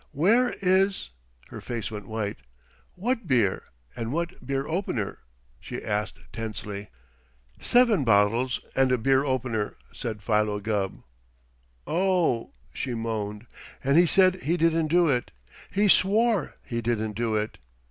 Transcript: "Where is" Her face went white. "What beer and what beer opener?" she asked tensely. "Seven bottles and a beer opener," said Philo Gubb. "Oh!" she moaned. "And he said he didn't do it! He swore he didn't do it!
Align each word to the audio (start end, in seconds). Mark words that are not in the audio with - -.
"Where 0.13 0.55
is" 0.63 1.11
Her 1.51 1.61
face 1.61 1.91
went 1.91 2.07
white. 2.07 2.37
"What 2.95 3.27
beer 3.27 3.65
and 3.95 4.11
what 4.11 4.43
beer 4.43 4.67
opener?" 4.67 5.19
she 5.59 5.79
asked 5.83 6.17
tensely. 6.33 6.87
"Seven 7.59 8.03
bottles 8.03 8.59
and 8.75 8.91
a 8.91 8.97
beer 8.97 9.23
opener," 9.23 9.75
said 9.93 10.23
Philo 10.23 10.59
Gubb. 10.59 11.03
"Oh!" 11.85 12.51
she 12.73 12.95
moaned. 12.95 13.45
"And 13.83 13.95
he 13.95 14.07
said 14.07 14.41
he 14.41 14.57
didn't 14.57 14.87
do 14.87 15.07
it! 15.07 15.29
He 15.69 15.87
swore 15.87 16.55
he 16.63 16.81
didn't 16.81 17.13
do 17.13 17.35
it! 17.35 17.59